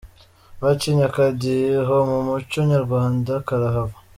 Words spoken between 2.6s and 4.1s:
nyarwanda karahava.